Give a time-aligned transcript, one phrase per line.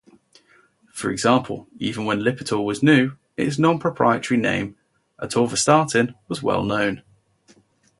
[0.91, 4.75] For example, even when Lipitor was new, its nonproprietary name,
[5.21, 7.03] atorvastatin, was well known.